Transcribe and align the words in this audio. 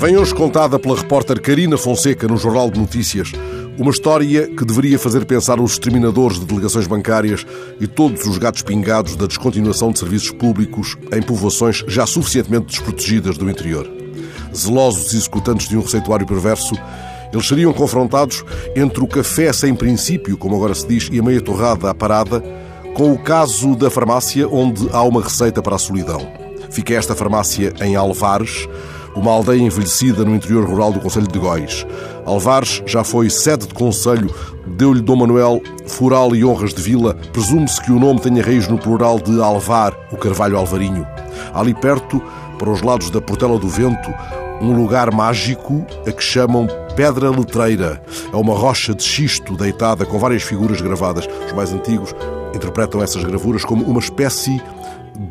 Vem 0.00 0.16
hoje 0.16 0.34
contada 0.34 0.78
pela 0.78 0.96
repórter 0.96 1.38
Karina 1.42 1.76
Fonseca 1.76 2.26
no 2.26 2.38
Jornal 2.38 2.70
de 2.70 2.80
Notícias 2.80 3.32
uma 3.76 3.90
história 3.90 4.48
que 4.48 4.64
deveria 4.64 4.98
fazer 4.98 5.26
pensar 5.26 5.60
os 5.60 5.72
exterminadores 5.72 6.40
de 6.40 6.46
delegações 6.46 6.86
bancárias 6.86 7.44
e 7.78 7.86
todos 7.86 8.24
os 8.24 8.38
gatos 8.38 8.62
pingados 8.62 9.14
da 9.14 9.26
descontinuação 9.26 9.92
de 9.92 9.98
serviços 9.98 10.30
públicos 10.30 10.96
em 11.12 11.20
povoações 11.20 11.84
já 11.86 12.06
suficientemente 12.06 12.68
desprotegidas 12.68 13.36
do 13.36 13.50
interior. 13.50 13.86
Zelosos 14.56 15.12
executantes 15.12 15.68
de 15.68 15.76
um 15.76 15.82
receituário 15.82 16.26
perverso, 16.26 16.74
eles 17.30 17.46
seriam 17.46 17.70
confrontados 17.74 18.42
entre 18.74 19.04
o 19.04 19.06
café 19.06 19.52
sem 19.52 19.74
princípio, 19.74 20.38
como 20.38 20.56
agora 20.56 20.74
se 20.74 20.88
diz, 20.88 21.10
e 21.12 21.18
a 21.18 21.22
meia 21.22 21.42
torrada 21.42 21.90
à 21.90 21.94
parada, 21.94 22.42
com 22.94 23.12
o 23.12 23.18
caso 23.18 23.76
da 23.76 23.90
farmácia 23.90 24.48
onde 24.48 24.88
há 24.92 25.02
uma 25.02 25.22
receita 25.22 25.60
para 25.62 25.76
a 25.76 25.78
solidão. 25.78 26.26
Fica 26.70 26.94
esta 26.94 27.14
farmácia 27.14 27.74
em 27.82 27.96
Alvares, 27.96 28.66
uma 29.14 29.30
aldeia 29.30 29.62
envelhecida 29.62 30.24
no 30.24 30.34
interior 30.34 30.68
rural 30.68 30.92
do 30.92 31.00
Conselho 31.00 31.26
de 31.26 31.38
Góis. 31.38 31.86
Alvares 32.24 32.82
já 32.86 33.02
foi 33.02 33.28
sede 33.28 33.66
de 33.66 33.74
conselho, 33.74 34.32
deu-lhe 34.66 35.00
Dom 35.00 35.16
Manuel 35.16 35.60
fural 35.86 36.34
e 36.34 36.44
honras 36.44 36.72
de 36.72 36.82
vila. 36.82 37.14
Presume-se 37.32 37.80
que 37.82 37.92
o 37.92 37.98
nome 37.98 38.20
tenha 38.20 38.42
raiz 38.42 38.68
no 38.68 38.78
plural 38.78 39.18
de 39.18 39.40
Alvar, 39.40 39.96
o 40.12 40.16
Carvalho 40.16 40.56
Alvarinho. 40.56 41.06
Ali 41.52 41.74
perto, 41.74 42.22
para 42.58 42.70
os 42.70 42.82
lados 42.82 43.10
da 43.10 43.20
Portela 43.20 43.58
do 43.58 43.68
Vento, 43.68 44.12
um 44.60 44.74
lugar 44.74 45.12
mágico 45.12 45.84
a 46.06 46.12
que 46.12 46.22
chamam 46.22 46.68
Pedra 46.94 47.30
Letreira. 47.30 48.02
É 48.32 48.36
uma 48.36 48.54
rocha 48.54 48.94
de 48.94 49.02
xisto 49.02 49.56
deitada 49.56 50.04
com 50.04 50.18
várias 50.18 50.42
figuras 50.42 50.80
gravadas. 50.80 51.26
Os 51.46 51.52
mais 51.52 51.72
antigos 51.72 52.14
interpretam 52.54 53.02
essas 53.02 53.24
gravuras 53.24 53.64
como 53.64 53.84
uma 53.84 54.00
espécie 54.00 54.60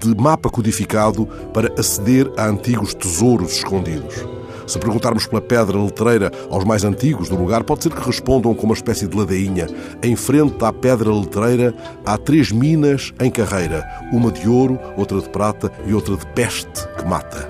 de 0.00 0.14
mapa 0.20 0.50
codificado 0.50 1.26
para 1.54 1.72
aceder 1.78 2.30
a 2.36 2.46
antigos 2.46 2.92
tesouros 2.92 3.52
escondidos. 3.52 4.26
Se 4.66 4.80
perguntarmos 4.80 5.28
pela 5.28 5.40
pedra 5.40 5.80
letreira 5.80 6.32
aos 6.50 6.64
mais 6.64 6.82
antigos 6.82 7.28
do 7.28 7.36
lugar, 7.36 7.62
pode 7.62 7.84
ser 7.84 7.92
que 7.94 8.04
respondam 8.04 8.52
com 8.52 8.64
uma 8.64 8.74
espécie 8.74 9.06
de 9.06 9.16
ladainha. 9.16 9.68
Em 10.02 10.16
frente 10.16 10.64
à 10.64 10.72
pedra 10.72 11.14
letreira 11.14 11.72
há 12.04 12.18
três 12.18 12.50
minas 12.50 13.14
em 13.20 13.30
carreira, 13.30 13.86
uma 14.12 14.32
de 14.32 14.48
ouro, 14.48 14.78
outra 14.96 15.20
de 15.20 15.28
prata 15.28 15.70
e 15.86 15.94
outra 15.94 16.16
de 16.16 16.26
peste 16.28 16.88
que 16.98 17.04
mata. 17.04 17.48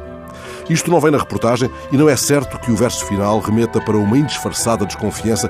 Isto 0.68 0.90
não 0.90 1.00
vem 1.00 1.10
na 1.10 1.18
reportagem 1.18 1.70
e 1.90 1.96
não 1.96 2.08
é 2.08 2.16
certo 2.16 2.58
que 2.58 2.70
o 2.70 2.76
verso 2.76 3.06
final 3.06 3.40
remeta 3.40 3.80
para 3.80 3.96
uma 3.96 4.18
indisfarçada 4.18 4.84
desconfiança 4.84 5.48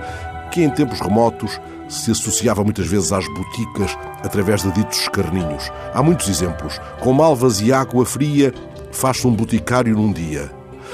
que 0.52 0.62
em 0.62 0.70
tempos 0.70 1.00
remotos 1.00 1.58
se 1.88 2.10
associava 2.10 2.64
muitas 2.64 2.86
vezes 2.86 3.12
às 3.12 3.26
boticas 3.28 3.96
através 4.22 4.62
de 4.62 4.72
ditos 4.72 5.00
escarninhos. 5.00 5.70
Há 5.94 6.02
muitos 6.02 6.28
exemplos. 6.28 6.80
Com 7.00 7.12
malvas 7.12 7.60
e 7.60 7.72
água 7.72 8.04
fria 8.04 8.52
faz-se 8.92 9.26
um 9.26 9.32
boticário 9.32 9.94
num 9.94 10.12
dia. 10.12 10.50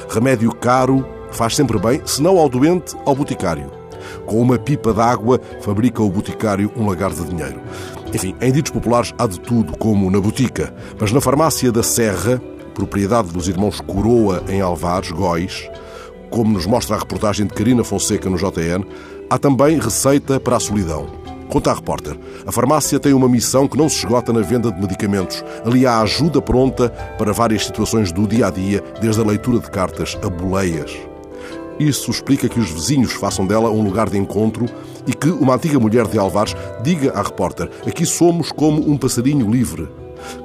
Remédio 0.08 0.52
caro 0.54 1.06
faz 1.30 1.56
sempre 1.56 1.78
bem, 1.78 2.02
se 2.04 2.22
não 2.22 2.38
ao 2.38 2.48
doente, 2.48 2.94
ao 3.06 3.14
boticário. 3.14 3.70
Com 4.26 4.40
uma 4.40 4.58
pipa 4.58 4.92
d'água 4.92 5.40
fabrica 5.60 6.02
o 6.02 6.10
boticário 6.10 6.72
um 6.76 6.86
lagar 6.86 7.10
de 7.10 7.24
dinheiro. 7.24 7.60
Enfim, 8.12 8.34
em 8.40 8.52
ditos 8.52 8.72
populares 8.72 9.14
há 9.18 9.26
de 9.26 9.40
tudo, 9.40 9.76
como 9.78 10.10
na 10.10 10.20
botica. 10.20 10.74
Mas 11.00 11.12
na 11.12 11.20
farmácia 11.20 11.72
da 11.72 11.82
Serra, 11.82 12.40
propriedade 12.74 13.28
dos 13.32 13.48
irmãos 13.48 13.80
Coroa 13.80 14.42
em 14.48 14.60
Alvares, 14.60 15.10
Góis, 15.10 15.70
como 16.32 16.50
nos 16.50 16.66
mostra 16.66 16.96
a 16.96 16.98
reportagem 16.98 17.46
de 17.46 17.52
Karina 17.52 17.84
Fonseca 17.84 18.28
no 18.28 18.38
JN, 18.38 18.84
há 19.28 19.38
também 19.38 19.78
receita 19.78 20.40
para 20.40 20.56
a 20.56 20.60
solidão. 20.60 21.06
Conta 21.48 21.70
a 21.70 21.74
repórter, 21.74 22.18
a 22.46 22.50
farmácia 22.50 22.98
tem 22.98 23.12
uma 23.12 23.28
missão 23.28 23.68
que 23.68 23.76
não 23.76 23.86
se 23.86 23.98
esgota 23.98 24.32
na 24.32 24.40
venda 24.40 24.72
de 24.72 24.80
medicamentos. 24.80 25.44
Ali 25.66 25.86
há 25.86 26.00
ajuda 26.00 26.40
pronta 26.40 26.88
para 27.18 27.32
várias 27.32 27.66
situações 27.66 28.10
do 28.10 28.26
dia 28.26 28.46
a 28.46 28.50
dia, 28.50 28.82
desde 29.02 29.20
a 29.20 29.24
leitura 29.24 29.58
de 29.58 29.70
cartas 29.70 30.18
a 30.24 30.30
boleias. 30.30 30.96
Isso 31.78 32.10
explica 32.10 32.48
que 32.48 32.58
os 32.58 32.70
vizinhos 32.70 33.12
façam 33.12 33.46
dela 33.46 33.70
um 33.70 33.82
lugar 33.82 34.08
de 34.08 34.16
encontro 34.16 34.64
e 35.06 35.12
que 35.12 35.28
uma 35.28 35.54
antiga 35.54 35.78
mulher 35.78 36.06
de 36.06 36.18
Alvares 36.18 36.56
diga 36.82 37.12
à 37.12 37.22
repórter: 37.22 37.68
aqui 37.86 38.06
somos 38.06 38.50
como 38.50 38.90
um 38.90 38.96
passarinho 38.96 39.50
livre. 39.50 39.86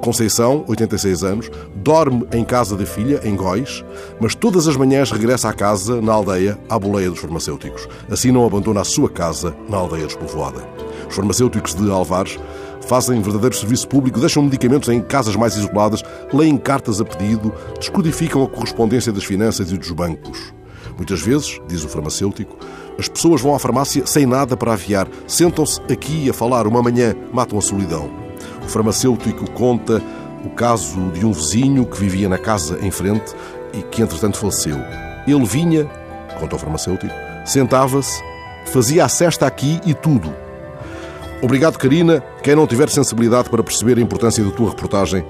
Conceição, 0.00 0.64
86 0.66 1.24
anos, 1.24 1.50
dorme 1.74 2.26
em 2.32 2.44
casa 2.44 2.76
da 2.76 2.86
filha, 2.86 3.20
em 3.24 3.34
Góis, 3.36 3.84
mas 4.20 4.34
todas 4.34 4.68
as 4.68 4.76
manhãs 4.76 5.10
regressa 5.10 5.48
à 5.48 5.52
casa, 5.52 6.00
na 6.00 6.12
aldeia, 6.12 6.58
à 6.68 6.78
boleia 6.78 7.10
dos 7.10 7.18
farmacêuticos. 7.18 7.88
Assim 8.10 8.30
não 8.30 8.46
abandona 8.46 8.80
a 8.80 8.84
sua 8.84 9.08
casa, 9.08 9.54
na 9.68 9.76
aldeia 9.76 10.06
despovoada. 10.06 10.62
Os 11.08 11.14
farmacêuticos 11.14 11.74
de 11.74 11.90
Alvares 11.90 12.38
fazem 12.88 13.20
verdadeiro 13.20 13.54
serviço 13.54 13.86
público, 13.86 14.18
deixam 14.18 14.42
medicamentos 14.42 14.88
em 14.88 15.00
casas 15.00 15.36
mais 15.36 15.56
isoladas, 15.56 16.02
leem 16.32 16.56
cartas 16.56 17.00
a 17.00 17.04
pedido, 17.04 17.52
descodificam 17.78 18.42
a 18.42 18.48
correspondência 18.48 19.12
das 19.12 19.24
finanças 19.24 19.70
e 19.70 19.76
dos 19.76 19.90
bancos. 19.90 20.52
Muitas 20.96 21.20
vezes, 21.20 21.60
diz 21.68 21.84
o 21.84 21.88
farmacêutico, 21.88 22.56
as 22.98 23.08
pessoas 23.08 23.40
vão 23.40 23.54
à 23.54 23.58
farmácia 23.58 24.04
sem 24.06 24.26
nada 24.26 24.56
para 24.56 24.72
aviar, 24.72 25.06
sentam-se 25.26 25.80
aqui 25.82 26.28
a 26.28 26.32
falar 26.32 26.66
uma 26.66 26.82
manhã, 26.82 27.14
matam 27.32 27.58
a 27.58 27.62
solidão. 27.62 28.27
O 28.68 28.70
farmacêutico 28.70 29.50
conta 29.52 30.02
o 30.44 30.50
caso 30.50 31.10
de 31.12 31.24
um 31.24 31.32
vizinho 31.32 31.86
que 31.86 31.98
vivia 31.98 32.28
na 32.28 32.36
casa 32.36 32.78
em 32.82 32.90
frente 32.90 33.34
e 33.72 33.80
que, 33.80 34.02
entretanto, 34.02 34.36
faleceu. 34.36 34.76
Ele 35.26 35.44
vinha, 35.46 35.86
conta 36.38 36.56
o 36.56 36.58
farmacêutico, 36.58 37.14
sentava-se, 37.46 38.22
fazia 38.66 39.06
a 39.06 39.08
cesta 39.08 39.46
aqui 39.46 39.80
e 39.86 39.94
tudo. 39.94 40.34
Obrigado, 41.40 41.78
Karina. 41.78 42.22
Quem 42.42 42.54
não 42.54 42.66
tiver 42.66 42.90
sensibilidade 42.90 43.48
para 43.48 43.62
perceber 43.62 43.96
a 43.96 44.02
importância 44.02 44.44
da 44.44 44.50
tua 44.50 44.68
reportagem, 44.68 45.24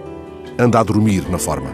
anda 0.58 0.80
a 0.80 0.82
dormir 0.82 1.30
na 1.30 1.38
forma. 1.38 1.70